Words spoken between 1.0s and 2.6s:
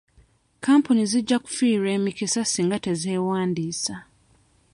zijja kufiirwa emikisa